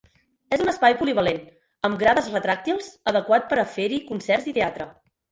[0.55, 1.41] És un espai polivalent,
[1.89, 4.89] amb grades retràctils, adequat per a fer-hi concerts i teatre.